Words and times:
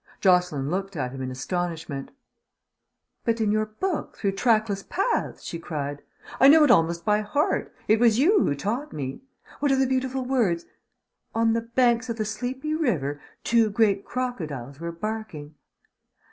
Jocelyn 0.19 0.71
looked 0.71 0.95
at 0.95 1.11
him 1.11 1.21
in 1.21 1.29
astonishment. 1.29 2.09
"But 3.23 3.39
in 3.39 3.51
your 3.51 3.67
book, 3.67 4.17
Through 4.17 4.31
Trackless 4.31 4.81
Paths!" 4.81 5.43
she 5.43 5.59
cried. 5.59 6.01
"I 6.39 6.47
know 6.47 6.63
it 6.63 6.71
almost 6.71 7.05
by 7.05 7.21
heart. 7.21 7.71
It 7.87 7.99
was 7.99 8.17
you 8.17 8.39
who 8.41 8.55
taught 8.55 8.93
me. 8.93 9.21
What 9.59 9.71
are 9.71 9.75
the 9.75 9.85
beautiful 9.85 10.25
words? 10.25 10.65
'On 11.35 11.53
the 11.53 11.61
banks 11.61 12.09
of 12.09 12.17
the 12.17 12.25
sleepy 12.25 12.73
river 12.73 13.21
two 13.43 13.69
great 13.69 14.03
crocodiles 14.03 14.79
were 14.79 14.91
barking.'" 14.91 15.53